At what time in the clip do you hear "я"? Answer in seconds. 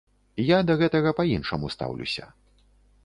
0.45-0.59